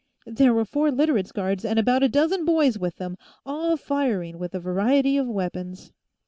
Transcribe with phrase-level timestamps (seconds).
[0.25, 4.55] There were four Literates' guards and about a dozen boys with them, all firing with
[4.55, 5.91] a variety of weapons.